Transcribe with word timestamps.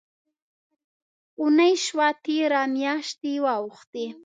اوونۍ 1.39 1.73
شوه 1.85 2.07
تېره، 2.23 2.63
میاشتي 2.75 3.33
واوښتې 3.43 4.05